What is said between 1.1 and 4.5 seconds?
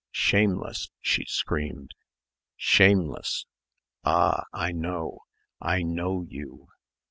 screamed. "Shameless. Ah!